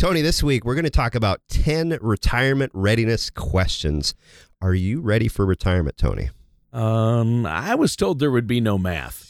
[0.00, 4.14] Tony, this week we're going to talk about 10 retirement readiness questions.
[4.62, 6.30] Are you ready for retirement, Tony?
[6.72, 9.29] Um, I was told there would be no math.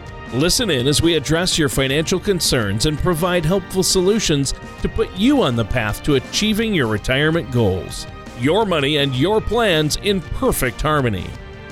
[0.33, 5.41] Listen in as we address your financial concerns and provide helpful solutions to put you
[5.41, 8.07] on the path to achieving your retirement goals.
[8.39, 11.29] Your money and your plans in perfect harmony.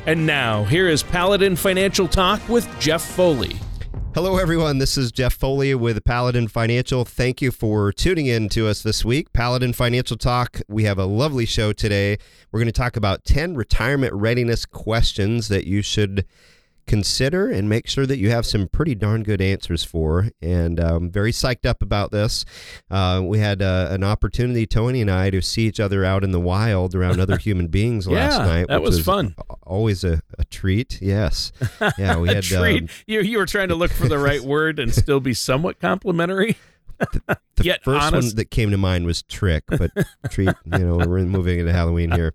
[0.08, 3.55] And now, here is Paladin Financial Talk with Jeff Foley.
[4.13, 4.80] Hello, everyone.
[4.80, 7.05] This is Jeff Foley with Paladin Financial.
[7.05, 9.32] Thank you for tuning in to us this week.
[9.32, 10.60] Paladin Financial Talk.
[10.68, 12.18] We have a lovely show today.
[12.52, 16.26] We're going to talk about 10 retirement readiness questions that you should
[16.90, 20.29] consider and make sure that you have some pretty darn good answers for.
[20.41, 22.46] And I'm very psyched up about this.
[22.90, 26.31] Uh, we had uh, an opportunity, Tony and I, to see each other out in
[26.31, 28.68] the wild around other human beings yeah, last night.
[28.70, 29.35] That was, was, fun.
[29.62, 30.99] Always a, a treat.
[31.01, 31.51] Yes.
[31.98, 32.84] Yeah, we had treat.
[32.84, 35.79] Um, you you were trying to look for the right word and still be somewhat
[35.79, 36.55] complimentary.
[36.98, 38.29] The, the Yet first honest.
[38.29, 39.91] one that came to mind was trick, but
[40.29, 40.53] treat.
[40.65, 42.34] You know, we're moving into Halloween here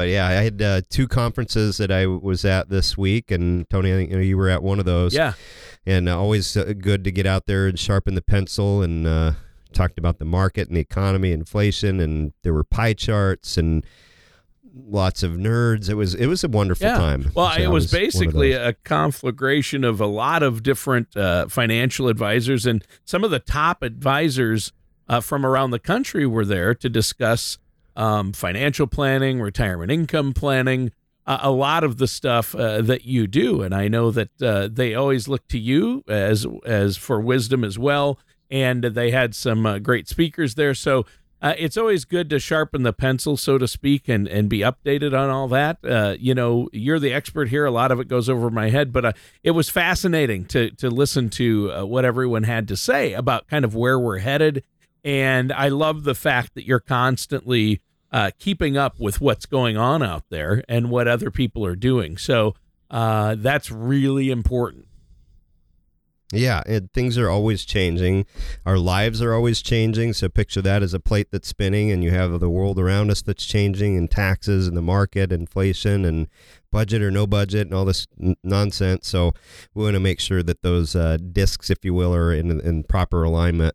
[0.00, 3.92] but yeah, I had uh, two conferences that I was at this week, and Tony,
[3.92, 5.12] I think you, know, you were at one of those.
[5.12, 5.34] Yeah,
[5.84, 9.32] and uh, always uh, good to get out there and sharpen the pencil and uh,
[9.74, 13.84] talked about the market and the economy, inflation, and there were pie charts and
[14.74, 15.90] lots of nerds.
[15.90, 16.96] It was it was a wonderful yeah.
[16.96, 17.30] time.
[17.34, 22.08] Well, So it I was basically a conflagration of a lot of different uh, financial
[22.08, 24.72] advisors, and some of the top advisors
[25.10, 27.58] uh, from around the country were there to discuss
[28.00, 30.90] um, financial planning, retirement income planning,
[31.26, 33.62] a lot of the stuff uh, that you do.
[33.62, 37.78] And I know that uh, they always look to you as as for wisdom as
[37.78, 38.18] well.
[38.50, 41.06] And they had some uh, great speakers there, so
[41.42, 45.16] uh, it's always good to sharpen the pencil, so to speak, and and be updated
[45.16, 45.78] on all that.
[45.84, 47.64] Uh, you know, you're the expert here.
[47.64, 51.30] A lot of it goes over my head, but it was fascinating to to listen
[51.30, 54.64] to what everyone had to say about kind of where we're headed.
[55.04, 57.80] And I love the fact that you're constantly
[58.12, 62.16] uh, keeping up with what's going on out there and what other people are doing.
[62.16, 62.54] So
[62.90, 64.86] uh, that's really important.
[66.32, 68.24] Yeah, and things are always changing.
[68.64, 70.12] Our lives are always changing.
[70.12, 73.20] So picture that as a plate that's spinning, and you have the world around us
[73.20, 76.28] that's changing, and taxes, and the market, inflation, and
[76.70, 79.08] budget or no budget, and all this n- nonsense.
[79.08, 79.32] So
[79.74, 82.84] we want to make sure that those uh, discs, if you will, are in, in
[82.84, 83.74] proper alignment.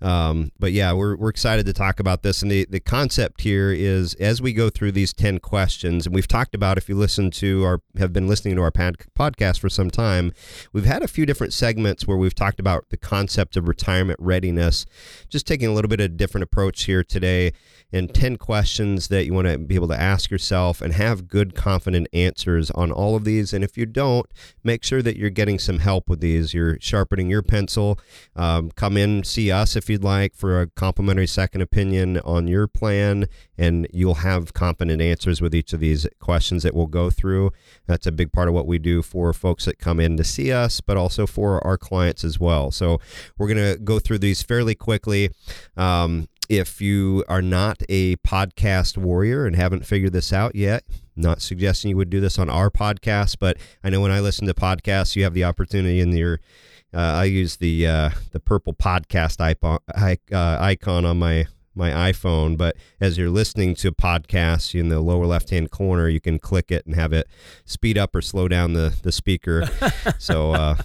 [0.00, 2.42] Um, but yeah, we're, we're excited to talk about this.
[2.42, 6.28] And the, the concept here is as we go through these 10 questions, and we've
[6.28, 9.68] talked about, if you listen to our, have been listening to our pod, podcast for
[9.68, 10.32] some time,
[10.72, 14.84] we've had a few different segments where we've talked about the concept of retirement readiness,
[15.28, 17.52] just taking a little bit of a different approach here today
[17.94, 21.54] and 10 questions that you want to be able to ask yourself and have good,
[21.54, 23.52] confident answers on all of these.
[23.52, 24.26] And if you don't,
[24.64, 26.52] make sure that you're getting some help with these.
[26.52, 28.00] You're sharpening your pencil.
[28.34, 32.66] Um, come in, see us if you'd like for a complimentary second opinion on your
[32.66, 37.52] plan, and you'll have confident answers with each of these questions that we'll go through.
[37.86, 40.50] That's a big part of what we do for folks that come in to see
[40.50, 42.72] us, but also for our clients as well.
[42.72, 43.00] So
[43.38, 45.30] we're going to go through these fairly quickly.
[45.76, 50.84] Um, if you are not a podcast warrior and haven't figured this out yet,
[51.16, 54.46] not suggesting you would do this on our podcast, but I know when I listen
[54.46, 56.40] to podcasts, you have the opportunity in your.
[56.92, 62.56] Uh, I use the uh, the purple podcast icon, uh, icon on my my iPhone,
[62.56, 66.70] but as you're listening to podcasts in the lower left hand corner, you can click
[66.70, 67.28] it and have it
[67.64, 69.68] speed up or slow down the the speaker.
[70.18, 70.76] so uh,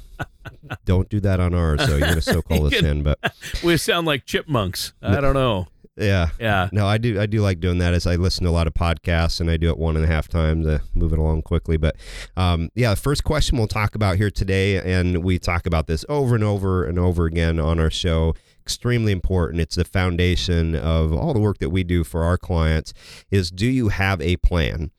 [0.86, 1.86] don't do that on ours.
[1.86, 3.20] So you're gonna soak all this in, but
[3.64, 4.94] We sound like chipmunks.
[5.02, 5.68] I don't know.
[6.00, 6.70] Yeah, Yeah.
[6.72, 7.20] no, I do.
[7.20, 7.94] I do like doing that.
[7.94, 10.07] As I listen to a lot of podcasts, and I do it one and a
[10.07, 11.78] half times to move it along quickly.
[11.78, 11.96] But
[12.38, 16.06] um, yeah, the first question we'll talk about here today, and we talk about this
[16.10, 18.34] over and over and over again on our show.
[18.62, 19.62] Extremely important.
[19.62, 22.94] It's the foundation of all the work that we do for our clients.
[23.31, 24.92] Is do you have a plan?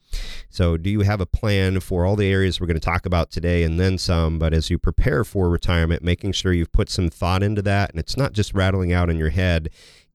[0.49, 3.31] So, do you have a plan for all the areas we're going to talk about
[3.31, 4.41] today and then some?
[4.41, 8.01] But as you prepare for retirement, making sure you've put some thought into that and
[8.01, 9.71] it's not just rattling out in your head.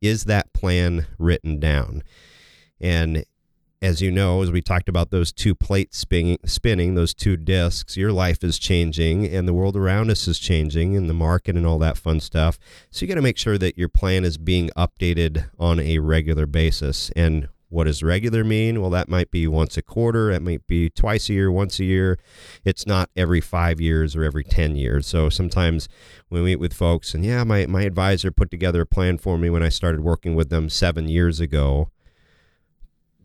[0.06, 2.04] Is that plan written down?
[2.80, 3.26] And
[3.82, 7.96] as you know, as we talked about those two plates spinning, spinning, those two discs,
[7.96, 11.68] your life is changing and the world around us is changing and the market and
[11.68, 12.58] all that fun stuff.
[12.90, 16.46] So you got to make sure that your plan is being updated on a regular
[16.46, 17.12] basis.
[17.16, 18.80] And What does regular mean?
[18.80, 21.84] Well, that might be once a quarter, it might be twice a year, once a
[21.84, 22.18] year.
[22.64, 25.06] It's not every five years or every 10 years.
[25.08, 25.90] So sometimes
[26.30, 29.50] we meet with folks, and yeah, my, my advisor put together a plan for me
[29.50, 31.90] when I started working with them seven years ago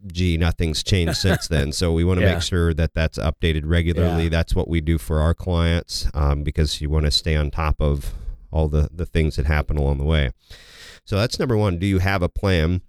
[0.07, 1.73] gee, nothing's changed since then.
[1.73, 2.33] So we want to Yeah.
[2.35, 4.25] make sure that that's updated regularly.
[4.25, 4.29] Yeah.
[4.31, 7.77] That's what we do for our clients um, because you want to stay on top
[7.83, 8.15] of
[8.51, 10.31] all the, the things that happen along the way.
[11.05, 11.79] So that's number one.
[11.79, 12.81] Do you have a plan?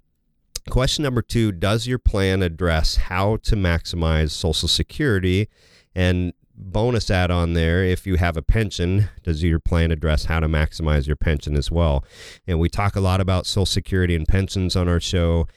[0.69, 5.49] Question number two Does your plan address how to maximize Social Security?
[5.93, 10.39] And bonus add on there if you have a pension, does your plan address how
[10.39, 12.05] to maximize your pension as well?
[12.47, 15.47] And we talk a lot about Social Security and pensions on our show.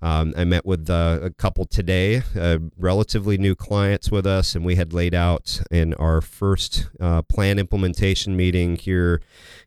[0.00, 4.64] Um, I met with uh, a couple today, uh, relatively new clients with us, and
[4.64, 9.20] we had laid out in our first uh, plan implementation meeting here,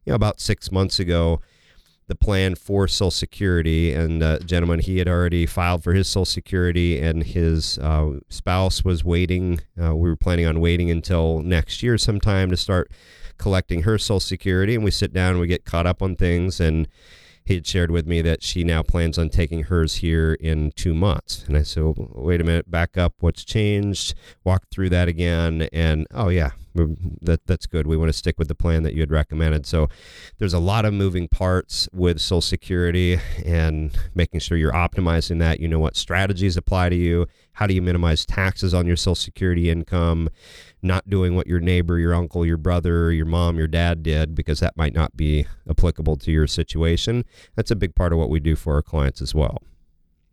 [0.05, 1.39] you know, about six months ago
[2.07, 3.94] the plan for Social Security.
[3.94, 8.83] And uh, gentleman, he had already filed for his Social Security, and his uh, spouse
[8.83, 9.59] was waiting.
[9.81, 12.92] Uh, we were planning on waiting until next year sometime to start
[13.38, 14.75] collecting her Social Security.
[14.75, 16.88] And we sit down, and we get caught up on things, and
[17.47, 20.94] he had shared with me that she now plans on taking hers here in two
[20.94, 21.45] months.
[21.47, 23.13] And I said, well, wait a minute, back up.
[23.21, 24.15] What's changed?
[24.44, 25.69] Walk through that again.
[25.71, 27.88] And oh, yeah, that, that's good.
[27.88, 29.65] We want to stick with the plan that you had recommended.
[29.65, 29.88] So
[30.39, 35.61] there's a lot of moving parts with Social Security and making sure you're optimizing that.
[35.61, 37.27] You know what strategies apply to you.
[37.53, 40.27] How do you minimize taxes on your Social Security income?
[40.81, 44.59] Not doing what your neighbor, your uncle, your brother, your mom, your dad did because
[44.59, 47.25] that might not be applicable to your situation.
[47.56, 49.63] That's a big part of what we do for our clients as well.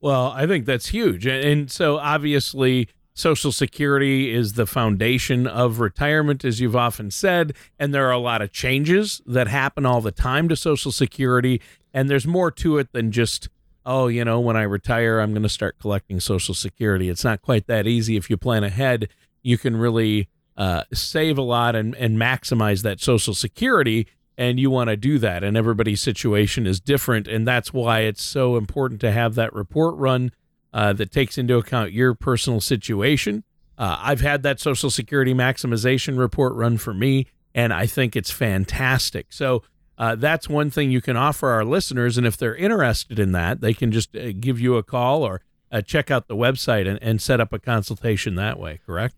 [0.01, 1.27] Well, I think that's huge.
[1.27, 7.55] And, so obviously, Social Security is the foundation of retirement, as you've often said.
[7.79, 11.63] And there are a lot of changes that happen all the time to Social Security.
[11.95, 13.49] And there's more to it than just,
[13.87, 17.09] oh, you know, when I retire, I'm going to start collecting Social Security.
[17.09, 18.17] It's not quite that easy.
[18.17, 19.09] If you plan ahead,
[19.43, 24.07] you can really uh, save a lot and, and maximize that Social Security
[24.37, 28.23] and you want to do that and everybody's situation is different and that's why it's
[28.23, 30.33] so important to have that report run
[30.73, 33.45] uh, that takes into account your personal situation.
[33.77, 38.31] Uh, i've had that social security maximization report run for me and i think it's
[38.31, 39.33] fantastic.
[39.33, 39.63] So
[39.97, 43.61] uh, that's one thing you can offer our listeners and if they're interested in that
[43.61, 45.41] they can just uh, give you a call or
[45.71, 49.17] uh, check out the website and, and set up a consultation that way correct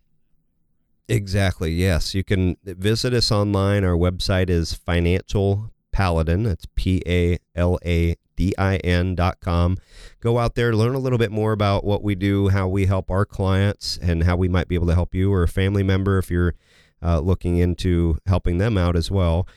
[1.09, 1.71] Exactly.
[1.71, 2.13] Yes.
[2.13, 3.83] You can visit us online.
[3.83, 6.45] Our website is Financial Paladin.
[6.45, 9.77] It's P A L A D I N dot com.
[10.19, 13.09] Go out there, learn a little bit more about what we do, how we help
[13.09, 16.17] our clients, and how we might be able to help you or a family member
[16.17, 16.53] if you're
[17.01, 19.47] uh, looking into helping them out as well.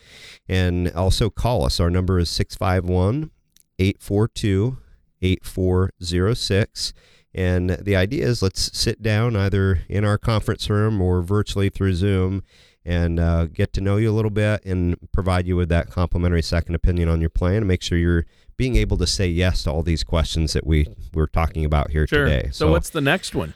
[0.48, 1.80] And also call us.
[1.80, 3.30] Our number is 651
[3.78, 4.78] 842
[5.22, 6.92] 8406.
[7.34, 11.94] And the idea is let's sit down either in our conference room or virtually through
[11.94, 12.42] Zoom
[12.84, 16.42] and uh, get to know you a little bit and provide you with that complimentary
[16.42, 19.70] second opinion on your plan and make sure you're being able to say yes to
[19.70, 22.24] all these questions that we we're talking about here sure.
[22.24, 22.48] today.
[22.52, 23.54] so what's the next one?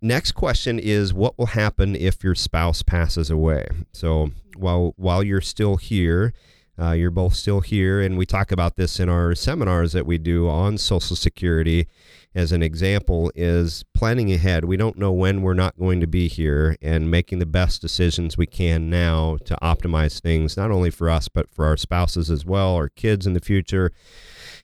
[0.00, 3.66] Next question is what will happen if your spouse passes away?
[3.92, 6.32] So while while you're still here
[6.78, 10.18] uh, you're both still here and we talk about this in our seminars that we
[10.18, 11.86] do on social security
[12.34, 16.28] as an example is planning ahead we don't know when we're not going to be
[16.28, 21.10] here and making the best decisions we can now to optimize things not only for
[21.10, 23.92] us but for our spouses as well our kids in the future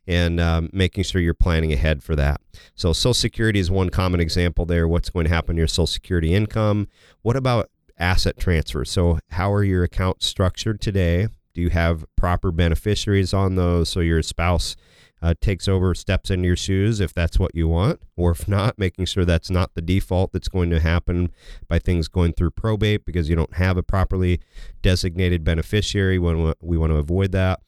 [0.09, 2.41] and um, making sure you're planning ahead for that.
[2.75, 4.89] So, Social Security is one common example there.
[4.89, 6.89] What's going to happen to your Social Security income?
[7.21, 8.85] What about asset transfer?
[8.87, 11.29] So, how are your accounts structured today?
[11.53, 14.77] Do you have proper beneficiaries on those so your spouse
[15.21, 18.79] uh, takes over, steps into your shoes if that's what you want, or if not,
[18.79, 21.31] making sure that's not the default that's going to happen
[21.67, 24.41] by things going through probate because you don't have a properly
[24.83, 26.19] designated beneficiary.
[26.19, 27.61] When we want to avoid that,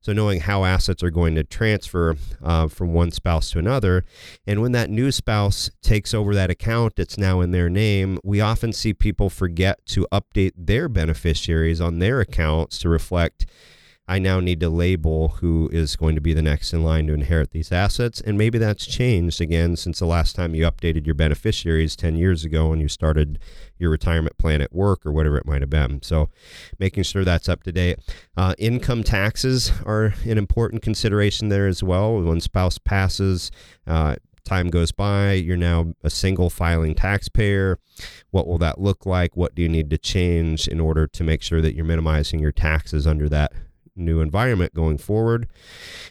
[0.00, 4.04] so knowing how assets are going to transfer uh, from one spouse to another,
[4.46, 8.18] and when that new spouse takes over that account, it's now in their name.
[8.24, 13.46] We often see people forget to update their beneficiaries on their accounts to reflect
[14.06, 17.14] I now need to label who is going to be the next in line to
[17.14, 18.20] inherit these assets.
[18.20, 22.44] And maybe that's changed again since the last time you updated your beneficiaries 10 years
[22.44, 23.38] ago when you started
[23.78, 26.02] your retirement plan at work or whatever it might have been.
[26.02, 26.28] So
[26.78, 27.98] making sure that's up to date.
[28.36, 32.20] Uh, income taxes are an important consideration there as well.
[32.20, 33.50] When spouse passes,
[33.86, 37.78] uh, time goes by, you're now a single filing taxpayer.
[38.30, 39.34] What will that look like?
[39.34, 42.52] What do you need to change in order to make sure that you're minimizing your
[42.52, 43.52] taxes under that
[43.96, 45.48] new environment going forward.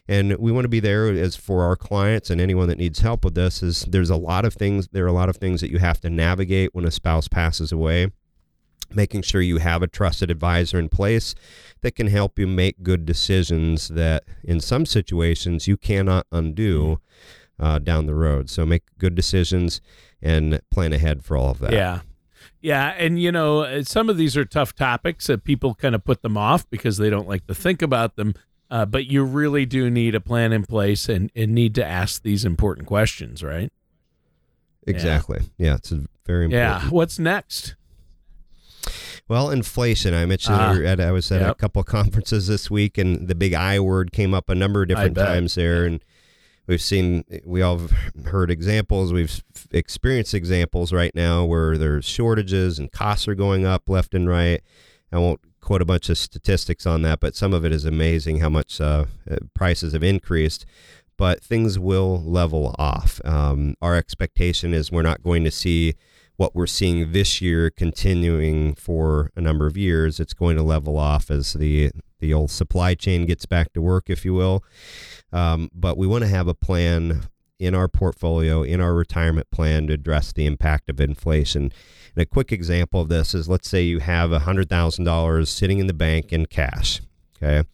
[0.07, 3.23] And we want to be there as for our clients and anyone that needs help
[3.23, 5.71] with this is there's a lot of things there are a lot of things that
[5.71, 8.11] you have to navigate when a spouse passes away.
[8.93, 11.33] Making sure you have a trusted advisor in place
[11.81, 16.99] that can help you make good decisions that in some situations you cannot undo
[17.59, 18.49] uh, down the road.
[18.49, 19.81] So make good decisions
[20.21, 21.73] and plan ahead for all of that.
[21.73, 22.01] Yeah.
[22.63, 26.05] Yeah, and you know, uh, some of these are tough topics that people kind of
[26.05, 28.35] put them off because they don't like to think about them.
[28.71, 32.23] Uh, but you really do need a plan in place and, and need to ask
[32.23, 33.71] these important questions, right?
[34.87, 35.41] Exactly.
[35.57, 35.93] Yeah, yeah it's
[36.25, 36.83] very important.
[36.83, 36.89] Yeah.
[36.89, 37.75] What's next?
[39.27, 40.13] Well, inflation.
[40.13, 41.51] I mentioned uh, at, I was at yep.
[41.51, 44.87] a couple conferences this week, and the big I word came up a number of
[44.87, 46.01] different times there, and
[46.67, 47.81] we've seen we all
[48.25, 53.89] heard examples we've experienced examples right now where there's shortages and costs are going up
[53.89, 54.61] left and right.
[55.11, 58.39] I won't quote a bunch of statistics on that but some of it is amazing
[58.39, 60.65] how much uh, uh prices have increased
[61.17, 63.21] but things will level off.
[63.23, 65.93] Um, our expectation is we're not going to see
[66.35, 70.19] what we're seeing this year continuing for a number of years.
[70.19, 74.09] It's going to level off as the the old supply chain gets back to work
[74.09, 74.63] if you will
[75.33, 77.23] um, but we want to have a plan
[77.59, 81.71] in our portfolio, in our retirement plan to address the impact of inflation.
[82.15, 85.93] And a quick example of this is let's say you have $100,000 sitting in the
[85.93, 87.01] bank in cash.
[87.41, 87.67] Okay.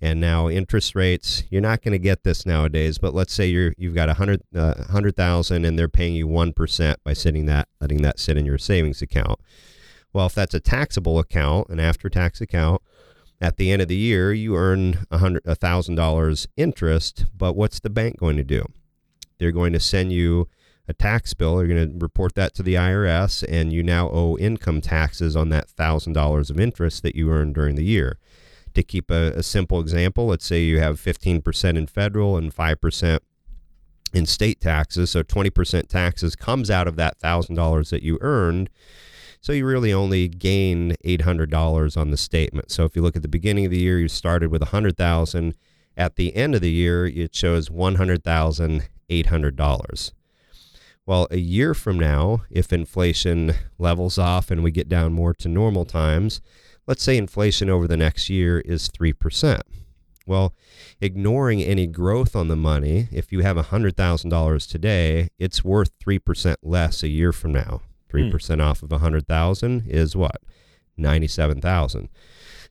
[0.00, 3.74] And now interest rates, you're not going to get this nowadays, but let's say you're,
[3.76, 7.68] you've got a hundred, uh, hundred thousand and they're paying you 1% by sitting that,
[7.80, 9.38] letting that sit in your savings account.
[10.12, 12.82] Well, if that's a taxable account, an after tax account,
[13.40, 17.56] at the end of the year, you earn a hundred a thousand dollars interest, but
[17.56, 18.64] what's the bank going to do?
[19.38, 20.48] They're going to send you
[20.86, 21.56] a tax bill.
[21.56, 25.48] They're going to report that to the IRS, and you now owe income taxes on
[25.50, 28.18] that thousand dollars of interest that you earned during the year.
[28.74, 33.18] To keep a, a simple example, let's say you have 15% in federal and 5%
[34.12, 35.10] in state taxes.
[35.10, 38.70] So 20% taxes comes out of that $1,000 that you earned
[39.40, 42.70] so you really only gain $800 on the statement.
[42.70, 45.54] So if you look at the beginning of the year, you started with 100,000.
[45.96, 50.12] At the end of the year, it shows $100,800.
[51.06, 55.48] Well, a year from now, if inflation levels off and we get down more to
[55.48, 56.40] normal times,
[56.86, 59.60] let's say inflation over the next year is 3%.
[60.26, 60.54] Well,
[61.00, 67.02] ignoring any growth on the money, if you have $100,000 today, it's worth 3% less
[67.02, 67.80] a year from now.
[68.10, 68.62] 3% mm.
[68.62, 70.42] off of a 100,000 is what?
[70.96, 72.08] 97,000.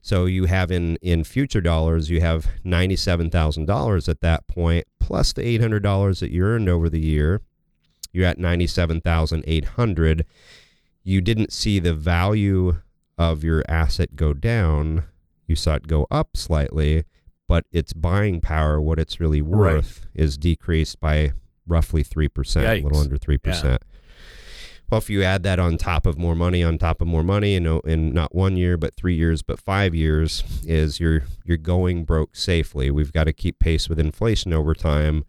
[0.02, 5.42] So you have in in future dollars, you have $97,000 at that point plus the
[5.42, 7.42] $800 that you earned over the year.
[8.12, 10.26] You're at 97,800.
[11.02, 12.76] You didn't see the value
[13.18, 15.04] of your asset go down.
[15.46, 17.04] You saw it go up slightly,
[17.46, 20.22] but its buying power, what it's really worth, right.
[20.22, 21.32] is decreased by
[21.66, 23.64] roughly 3%, a little under 3%.
[23.64, 23.78] Yeah.
[24.90, 27.58] Well, if you add that on top of more money, on top of more money,
[27.60, 32.04] know, in not one year, but three years, but five years, is you're you're going
[32.04, 32.90] broke safely.
[32.90, 35.24] We've got to keep pace with inflation over time,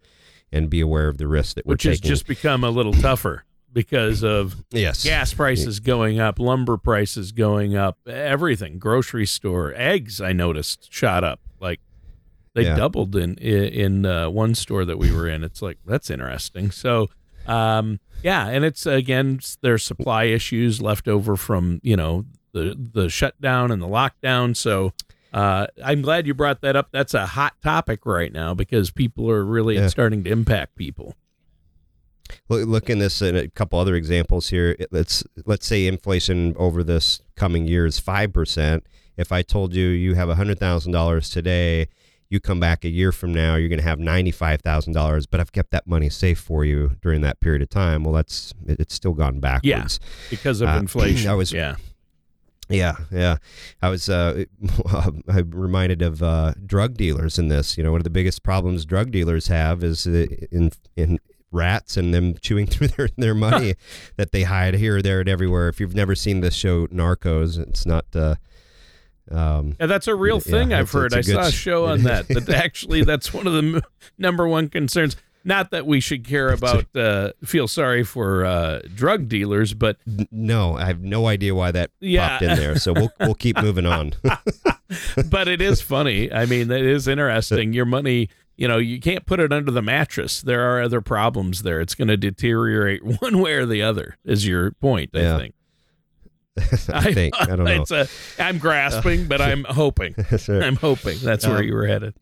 [0.50, 1.92] and be aware of the risk that we're Which taking.
[1.92, 5.04] Which has just become a little tougher because of yes.
[5.04, 8.78] gas prices going up, lumber prices going up, everything.
[8.78, 11.80] Grocery store eggs, I noticed, shot up like
[12.54, 12.76] they yeah.
[12.76, 15.42] doubled in in, uh, one store that we were in.
[15.42, 16.70] It's like that's interesting.
[16.70, 17.08] So
[17.46, 23.08] um, yeah, and it's again there's supply issues left over from you know the the
[23.08, 24.56] shutdown and the lockdown.
[24.56, 24.92] So
[25.32, 26.88] uh, I'm glad you brought that up.
[26.92, 29.88] That's a hot topic right now because people are really yeah.
[29.88, 31.14] starting to impact people.
[32.48, 34.76] Look, look in this and a couple other examples here.
[34.90, 38.86] Let's let's say inflation over this coming year is five percent.
[39.16, 41.88] If I told you you have a hundred thousand dollars today
[42.32, 45.70] you come back a year from now, you're going to have $95,000, but I've kept
[45.70, 48.04] that money safe for you during that period of time.
[48.04, 49.64] Well, that's, it's still gone backwards.
[49.64, 49.88] Yeah,
[50.30, 51.30] because of uh, inflation.
[51.30, 51.76] I was, yeah.
[52.68, 53.36] Yeah, yeah.
[53.82, 54.44] I was uh,
[55.28, 57.76] I'm reminded of uh, drug dealers in this.
[57.76, 61.18] You know, one of the biggest problems drug dealers have is in in
[61.52, 63.74] rats and them chewing through their, their money
[64.16, 65.68] that they hide here, there, and everywhere.
[65.68, 68.36] If you've never seen the show Narcos, it's not uh,
[69.32, 71.14] um, yeah, that's a real thing yeah, I've heard.
[71.14, 72.28] I saw a show on that.
[72.28, 73.82] That actually, that's one of the m-
[74.18, 75.16] number one concerns.
[75.44, 79.96] Not that we should care about, uh, feel sorry for uh, drug dealers, but
[80.30, 82.28] no, I have no idea why that yeah.
[82.28, 82.78] popped in there.
[82.78, 84.12] So we'll we'll keep moving on.
[85.30, 86.32] but it is funny.
[86.32, 87.72] I mean, it is interesting.
[87.72, 90.42] Your money, you know, you can't put it under the mattress.
[90.42, 91.80] There are other problems there.
[91.80, 94.16] It's going to deteriorate one way or the other.
[94.24, 95.10] Is your point?
[95.14, 95.38] I yeah.
[95.38, 95.54] think.
[96.92, 97.34] I think.
[97.40, 98.04] I don't know.
[98.38, 100.14] I'm grasping, but I'm hoping.
[100.38, 100.62] Sure.
[100.62, 102.14] I'm hoping that's where Um, you were headed.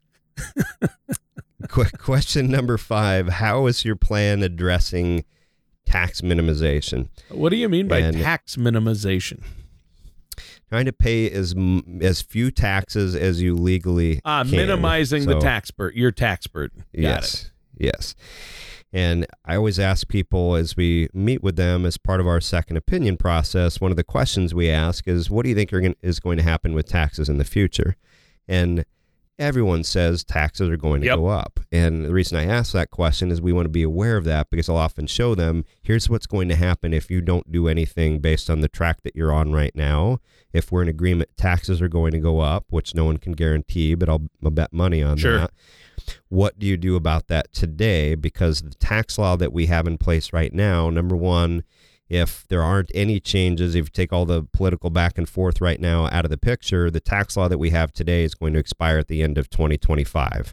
[1.68, 5.24] Qu- question number five How is your plan addressing
[5.84, 7.08] tax minimization?
[7.28, 9.42] What do you mean by and- tax minimization?
[10.68, 11.52] Trying to pay as
[12.00, 14.52] as few taxes as you legally Ah, can.
[14.52, 15.98] minimizing the tax burden.
[15.98, 16.84] Your tax burden.
[16.94, 18.14] Got yes, yes.
[18.92, 22.76] And I always ask people as we meet with them as part of our second
[22.76, 23.80] opinion process.
[23.80, 26.38] One of the questions we ask is, "What do you think are gon- is going
[26.38, 27.96] to happen with taxes in the future?"
[28.48, 28.84] And
[29.40, 31.16] everyone says taxes are going to Yep.
[31.16, 31.58] go up.
[31.72, 34.48] And the reason I ask that question is we want to be aware of that
[34.50, 38.20] because I'll often show them here's what's going to happen if you don't do anything
[38.20, 40.18] based on the track that you're on right now.
[40.52, 43.94] If we're in agreement, taxes are going to go up, which no one can guarantee,
[43.94, 45.38] but I'll, I'll bet money on Sure.
[45.38, 45.50] that.
[46.28, 48.14] What do you do about that today?
[48.14, 51.62] Because the tax law that we have in place right now, number one,
[52.10, 55.80] if there aren't any changes, if you take all the political back and forth right
[55.80, 58.58] now out of the picture, the tax law that we have today is going to
[58.58, 60.52] expire at the end of 2025.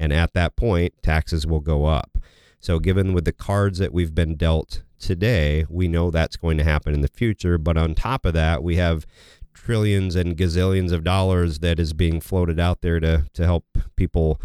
[0.00, 2.18] And at that point, taxes will go up.
[2.58, 6.64] So, given with the cards that we've been dealt today, we know that's going to
[6.64, 7.56] happen in the future.
[7.56, 9.06] But on top of that, we have
[9.54, 14.40] trillions and gazillions of dollars that is being floated out there to, to help people,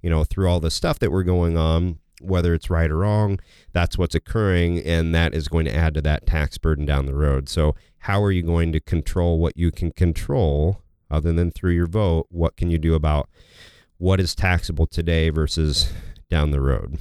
[0.00, 3.38] you know, through all the stuff that we're going on, whether it's right or wrong
[3.72, 7.14] that's what's occurring and that is going to add to that tax burden down the
[7.14, 7.48] road.
[7.48, 11.86] So how are you going to control what you can control other than through your
[11.86, 12.26] vote?
[12.30, 13.28] What can you do about
[13.98, 15.92] what is taxable today versus
[16.30, 16.98] down the road?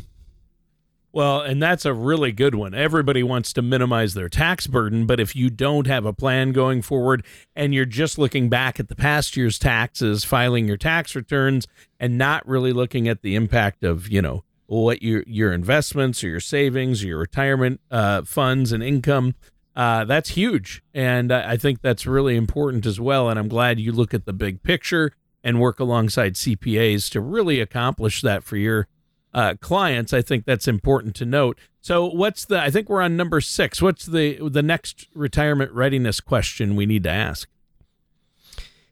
[1.14, 2.76] Well, and that's a really good one.
[2.76, 6.84] Everybody wants to minimize their tax burden, but if you don't have a plan going
[6.84, 11.66] forward and you're just looking back at the past year's taxes, filing your tax returns,
[12.00, 16.28] and not really looking at the impact of, you know, what your your investments or
[16.28, 19.34] your savings or your retirement uh, funds and income,
[19.76, 20.84] uh, that's huge.
[20.94, 23.30] And I think that's really important as well.
[23.30, 25.12] And I'm glad you look at the big picture
[25.44, 28.88] and work alongside CPAs to really accomplish that for your
[29.34, 30.14] uh, clients.
[30.14, 31.58] I think that's important to note.
[31.80, 32.60] So, what's the?
[32.60, 33.82] I think we're on number six.
[33.82, 37.48] What's the the next retirement readiness question we need to ask?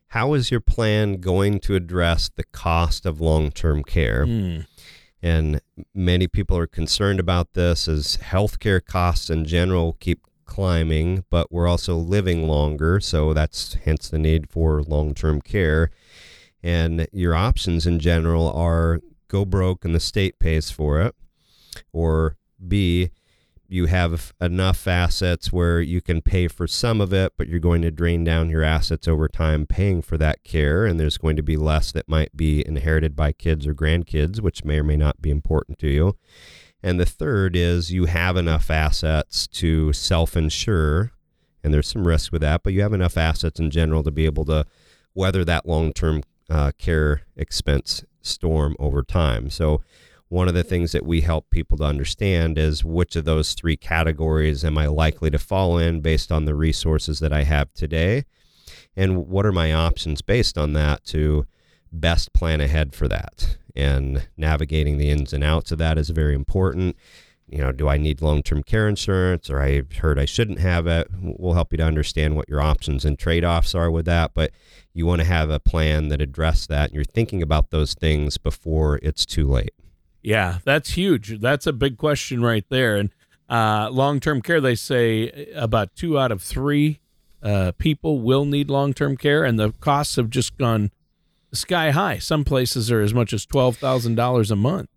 [0.09, 4.59] how is your plan going to address the cost of long-term care Hmm.
[5.25, 5.59] And
[5.95, 11.67] many people are concerned about this as healthcare costs in general keep climbing but we're
[11.67, 15.89] also living longer so that's hence the need for long-term care.
[16.61, 21.15] And your options in general are go broke and the state pays for it
[21.91, 23.09] or b
[23.67, 27.81] you have enough assets where you can pay for some of it but you're going
[27.81, 31.43] to drain down your assets over time paying for that care and there's going to
[31.43, 35.21] be less that might be inherited by kids or grandkids which may or may not
[35.21, 36.15] be important to you.
[36.83, 41.11] And the third is you have enough assets to self-insure
[41.63, 44.25] and there's some risk with that but you have enough assets in general to be
[44.25, 44.65] able to
[45.13, 49.49] weather that long-term uh, care expense storm over time.
[49.49, 49.81] So
[50.35, 53.77] one of the things that we help people to understand is which of those three
[53.77, 58.25] categories am I likely to fall in based on the resources that I have today?
[58.97, 61.47] And what are my options based on that to
[61.89, 63.55] best plan ahead for that?
[63.77, 66.97] And navigating the ins and outs of that is very important.
[67.47, 70.85] You know, do I need long term care insurance or I heard I shouldn't have
[70.85, 71.07] it?
[71.17, 74.31] We'll help you to understand what your options and trade offs are with that.
[74.33, 74.51] But
[74.93, 76.89] you want to have a plan that address that.
[76.89, 79.71] And you're thinking about those things before it's too late.
[80.25, 81.39] Yeah, that's huge.
[81.39, 82.97] That's a big question right there.
[82.97, 83.11] And
[83.47, 86.99] uh, long term care, they say about two out of three
[87.43, 90.89] uh, people will need long term care, and the costs have just gone
[91.53, 92.17] sky high.
[92.17, 94.89] Some places are as much as twelve thousand dollars a month.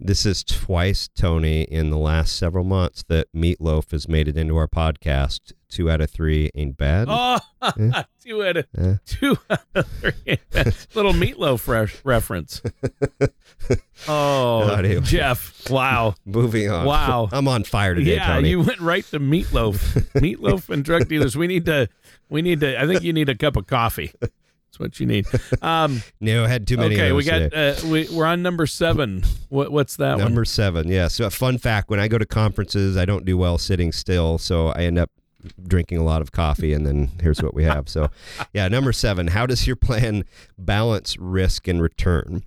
[0.00, 4.56] This is twice, Tony, in the last several months that Meatloaf has made it into
[4.56, 5.52] our podcast.
[5.68, 7.08] Two out of three ain't bad.
[7.60, 8.94] Oh, two out of Eh.
[9.04, 10.38] two out of three.
[10.94, 12.62] Little meatloaf re- reference.
[14.08, 15.00] Oh, Anyway.
[15.02, 15.68] Jeff!
[15.68, 16.86] Wow, Moving on.
[16.86, 17.28] Wow.
[17.32, 18.50] I'm on fire today, yeah, Tony.
[18.50, 19.76] you went right to meatloaf,
[20.14, 21.36] meatloaf and drug dealers.
[21.36, 21.88] We need to,
[22.30, 22.80] we need to.
[22.80, 24.12] I think you need a cup of coffee.
[24.68, 25.26] That's what you need.
[25.62, 26.94] Um, no, I had too many.
[26.94, 29.24] okay, of we got uh, we we're on number seven.
[29.48, 30.24] What what's that one?
[30.24, 30.46] Number one?
[30.46, 30.88] seven.
[30.88, 31.08] Yeah.
[31.08, 34.38] So, a fun fact when I go to conferences, I don't do well sitting still.
[34.38, 35.10] So, I end up
[35.66, 36.72] drinking a lot of coffee.
[36.72, 37.88] And then here's what we have.
[37.88, 38.10] So,
[38.52, 39.28] yeah, number seven.
[39.28, 40.24] How does your plan
[40.58, 42.44] balance risk and return?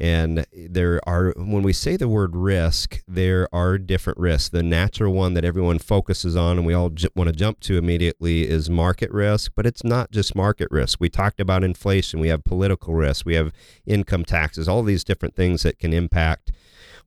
[0.00, 4.48] And there are, when we say the word risk, there are different risks.
[4.48, 7.76] The natural one that everyone focuses on and we all j- want to jump to
[7.76, 10.98] immediately is market risk, but it's not just market risk.
[11.00, 13.52] We talked about inflation, we have political risk, we have
[13.86, 16.52] income taxes, all these different things that can impact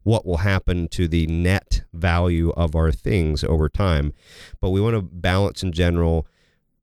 [0.03, 4.13] what will happen to the net value of our things over time.
[4.59, 6.27] But we want to balance in general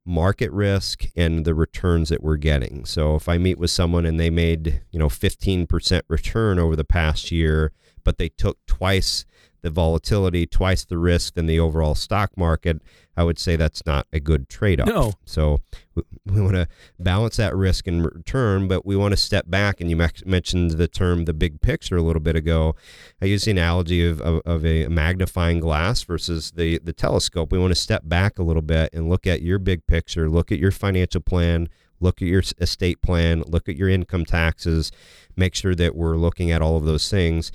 [0.09, 2.85] market risk and the returns that we're getting.
[2.87, 6.85] So if I meet with someone and they made, you know, 15% return over the
[6.85, 7.73] past year,
[8.05, 9.27] but they took twice
[9.63, 12.81] the volatility, twice the risk than the overall stock market,
[13.17, 14.87] I would say that's not a good trade off.
[14.87, 15.13] No.
[15.25, 15.61] So
[15.97, 16.69] we, we want to
[17.01, 19.81] balance that risk and return, but we want to step back.
[19.81, 22.77] And you mentioned the term the big picture a little bit ago.
[23.21, 27.51] I use the analogy of, of, of a magnifying glass versus the, the telescope.
[27.51, 30.53] We want to step back a little bit and look at your big picture, look
[30.53, 31.69] at your financial plan,
[31.99, 34.93] look at your estate plan, look at your income taxes,
[35.37, 37.51] make sure that we're looking at all of those things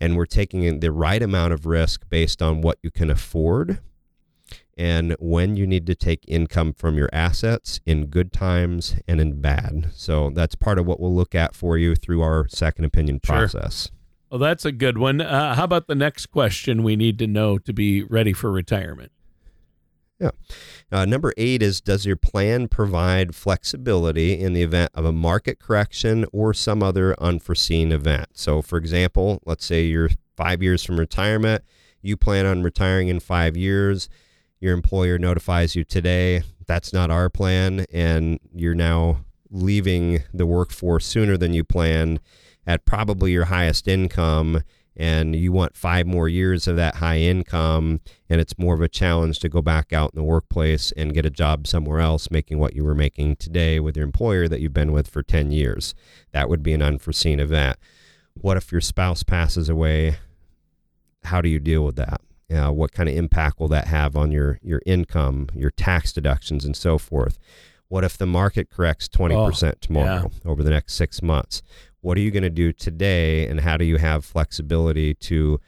[0.00, 3.80] and we're taking the right amount of risk based on what you can afford
[4.76, 9.40] and when you need to take income from your assets in good times and in
[9.40, 9.88] bad.
[9.94, 13.86] So that's part of what we'll look at for you through our second opinion process.
[13.86, 13.92] Sure.
[14.30, 15.20] Well, that's a good one.
[15.20, 19.12] Uh, how about the next question we need to know to be ready for retirement?
[20.18, 20.30] Yeah.
[20.90, 25.58] Uh, number eight is Does your plan provide flexibility in the event of a market
[25.58, 28.28] correction or some other unforeseen event?
[28.32, 31.64] So, for example, let's say you're five years from retirement,
[32.00, 34.08] you plan on retiring in five years,
[34.60, 41.06] your employer notifies you today, that's not our plan, and you're now leaving the workforce
[41.06, 42.20] sooner than you planned
[42.66, 44.62] at probably your highest income
[44.96, 48.88] and you want five more years of that high income and it's more of a
[48.88, 52.58] challenge to go back out in the workplace and get a job somewhere else making
[52.58, 55.94] what you were making today with your employer that you've been with for 10 years.
[56.32, 57.78] That would be an unforeseen event.
[58.34, 60.16] What if your spouse passes away?
[61.24, 62.20] How do you deal with that?
[62.52, 66.64] Uh, what kind of impact will that have on your your income your tax deductions
[66.64, 67.38] and so forth?
[67.88, 70.50] What if the market corrects 20% oh, tomorrow yeah.
[70.50, 71.62] over the next six months
[72.06, 75.60] what are you going to do today, and how do you have flexibility to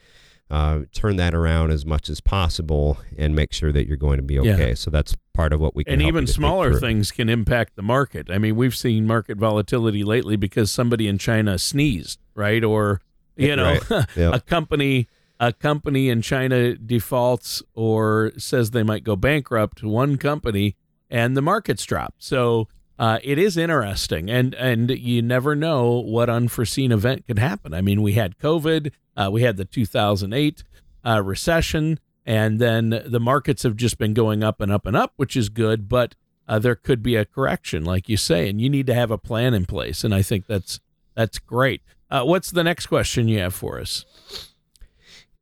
[0.52, 4.22] uh, turn that around as much as possible and make sure that you're going to
[4.22, 4.68] be okay?
[4.68, 4.74] Yeah.
[4.74, 5.94] So that's part of what we can.
[5.94, 8.30] And even smaller things can impact the market.
[8.30, 12.62] I mean, we've seen market volatility lately because somebody in China sneezed, right?
[12.62, 13.00] Or
[13.34, 14.06] you know, right.
[14.16, 14.34] yep.
[14.34, 15.08] a company
[15.40, 19.82] a company in China defaults or says they might go bankrupt.
[19.82, 20.76] One company
[21.10, 22.14] and the markets drop.
[22.18, 27.72] So uh, it is interesting, and and you never know what unforeseen event could happen.
[27.72, 30.64] I mean, we had COVID, uh, we had the 2008
[31.06, 35.12] uh, recession, and then the markets have just been going up and up and up,
[35.16, 35.88] which is good.
[35.88, 36.16] But
[36.48, 39.18] uh, there could be a correction, like you say, and you need to have a
[39.18, 40.02] plan in place.
[40.02, 40.80] And I think that's
[41.14, 41.82] that's great.
[42.10, 44.04] Uh, what's the next question you have for us?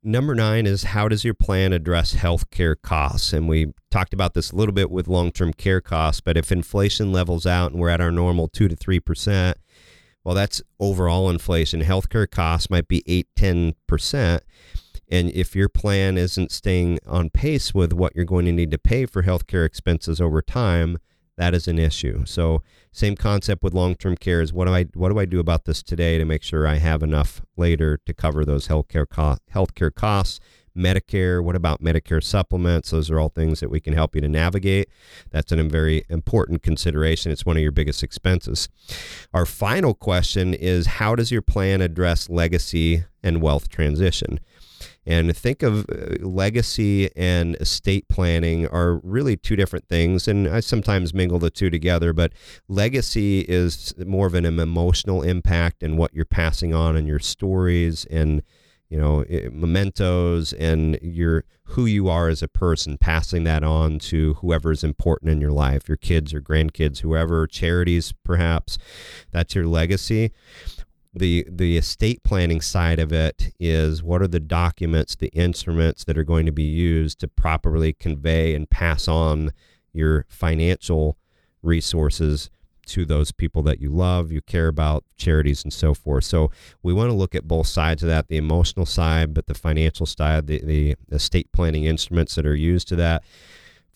[0.07, 3.33] Number nine is how does your plan address healthcare costs?
[3.33, 6.49] And we talked about this a little bit with long term care costs, but if
[6.49, 9.55] inflation levels out and we're at our normal 2 to 3%,
[10.23, 11.81] well, that's overall inflation.
[11.81, 14.39] Healthcare costs might be 8, 10%.
[15.11, 18.77] And if your plan isn't staying on pace with what you're going to need to
[18.77, 20.99] pay for healthcare expenses over time,
[21.37, 22.23] that is an issue.
[22.25, 25.65] So same concept with long-term care is what do I what do I do about
[25.65, 29.93] this today to make sure I have enough later to cover those healthcare co- healthcare
[29.93, 30.39] costs.
[30.75, 32.91] Medicare, what about Medicare supplements?
[32.91, 34.89] Those are all things that we can help you to navigate.
[35.31, 37.31] That's a very important consideration.
[37.31, 38.69] It's one of your biggest expenses.
[39.33, 44.39] Our final question is how does your plan address legacy and wealth transition?
[45.05, 50.27] And think of uh, legacy and estate planning are really two different things.
[50.27, 52.33] And I sometimes mingle the two together, but
[52.67, 58.05] legacy is more of an emotional impact and what you're passing on and your stories
[58.05, 58.43] and
[58.89, 64.35] you know mementos and your who you are as a person passing that on to
[64.35, 68.77] whoever is important in your life your kids or grandkids whoever charities perhaps
[69.31, 70.31] that's your legacy
[71.17, 76.17] the the estate planning side of it is what are the documents, the instruments that
[76.17, 79.51] are going to be used to properly convey and pass on
[79.93, 81.17] your financial
[81.61, 82.49] resources
[82.87, 86.23] to those people that you love, you care about, charities and so forth.
[86.23, 86.51] So
[86.81, 90.05] we want to look at both sides of that, the emotional side, but the financial
[90.05, 93.23] side, the, the estate planning instruments that are used to that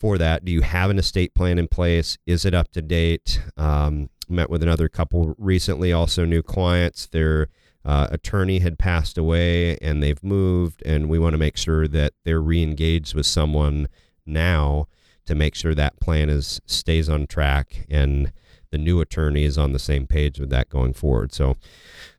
[0.01, 0.43] for that.
[0.43, 2.17] Do you have an estate plan in place?
[2.25, 3.39] Is it up to date?
[3.55, 7.05] Um, met with another couple recently, also new clients.
[7.05, 7.49] Their
[7.85, 12.13] uh, attorney had passed away and they've moved, and we want to make sure that
[12.25, 13.87] they're re-engaged with someone
[14.25, 14.87] now
[15.27, 18.33] to make sure that plan is stays on track and
[18.71, 21.31] the new attorney is on the same page with that going forward.
[21.31, 21.57] So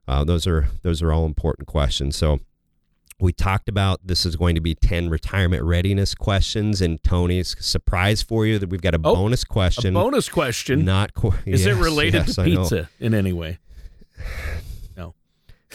[0.07, 2.15] uh, those are those are all important questions.
[2.15, 2.39] So
[3.23, 8.23] we talked about this is going to be 10 retirement readiness questions and tony's surprise
[8.23, 11.65] for you that we've got a oh, bonus question a bonus question not qu- is
[11.65, 13.59] yes, it related yes, to pizza in any way
[14.97, 15.15] no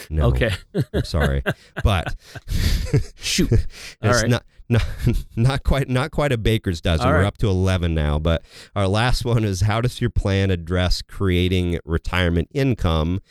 [0.09, 0.51] No, Okay.
[0.93, 1.43] I'm sorry,
[1.83, 2.15] but
[3.15, 3.51] Shoot.
[3.51, 3.65] it's
[4.03, 4.29] All right.
[4.29, 4.43] not.
[4.69, 4.85] Not,
[5.37, 7.07] not quite not quite a baker's dozen.
[7.07, 7.27] All We're right.
[7.27, 8.43] up to 11 now, but
[8.75, 13.21] our last one is how does your plan address creating retirement income?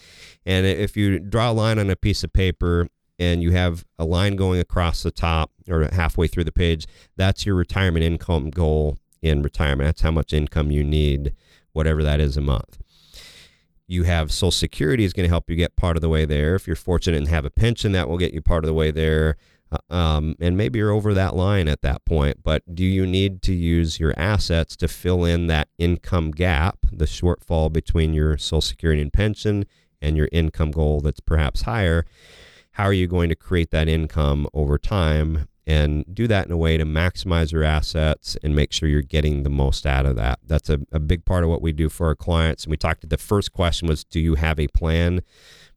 [0.47, 4.05] And if you draw a line on a piece of paper and you have a
[4.05, 8.99] line going across the top or halfway through the page, that's your retirement income goal
[9.23, 9.89] in retirement.
[9.89, 11.35] That's how much income you need,
[11.73, 12.79] whatever that is a month.
[13.89, 16.55] You have Social Security is going to help you get part of the way there.
[16.55, 18.91] If you're fortunate and have a pension, that will get you part of the way
[18.91, 19.37] there.
[19.71, 23.43] Uh, Um, and maybe you're over that line at that point, but do you need
[23.43, 28.61] to use your assets to fill in that income gap, the shortfall between your Social
[28.61, 29.67] Security and pension
[30.01, 32.05] and your income goal that's perhaps higher?
[32.77, 36.59] How are you going to create that income over time and do that in a
[36.59, 40.41] way to maximize your assets and make sure you're getting the most out of that?
[40.47, 42.65] That's a, a big part of what we do for our clients.
[42.65, 45.23] And we talked, to the first question was, do you have a plan?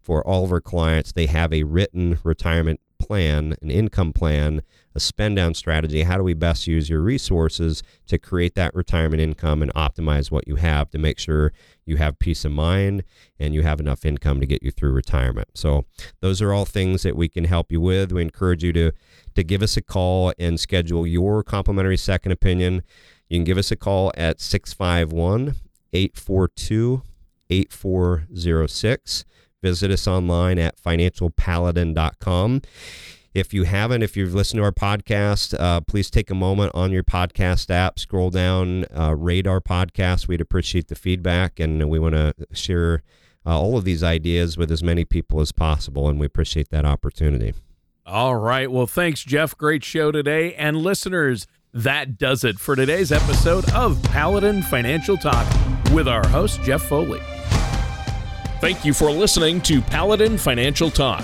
[0.02, 4.62] For all of our clients, they have a written retirement plan, an income plan,
[4.96, 6.04] a spend down strategy.
[6.04, 10.48] How do we best use your resources to create that retirement income and optimize what
[10.48, 11.54] you have to make sure
[11.86, 13.04] you have peace of mind
[13.40, 15.50] and you have enough income to get you through retirement?
[15.56, 15.86] So,
[16.22, 18.12] those are all things that we can help you with.
[18.12, 18.92] We encourage you to
[19.36, 22.84] to give us a call and schedule your complimentary second opinion.
[23.30, 25.56] You can give us a call at 651
[25.94, 27.04] 842
[27.50, 29.26] 8406.
[29.62, 32.62] Visit us online at financialpaladin.com.
[33.34, 36.92] If you haven't, if you've listened to our podcast, uh, please take a moment on
[36.92, 40.28] your podcast app, scroll down, uh, rate our podcast.
[40.28, 43.04] We'd appreciate the feedback, and we want to share
[43.46, 46.86] uh, all of these ideas with as many people as possible, and we appreciate that
[46.86, 47.54] opportunity.
[48.06, 48.72] All right.
[48.72, 49.56] Well, thanks, Jeff.
[49.56, 50.56] Great show today.
[50.56, 55.46] And listeners, that does it for today's episode of Paladin Financial Talk
[55.92, 57.22] with our host, Jeff Foley.
[58.60, 61.24] Thank you for listening to Paladin Financial Talk.